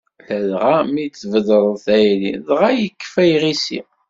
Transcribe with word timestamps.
Ladɣa 0.29 0.77
mi 0.91 1.05
d-tbedreḍ 1.07 1.75
tayri, 1.85 2.33
dɣa 2.47 2.69
yekfa 2.73 3.23
yiɣisi. 3.29 3.81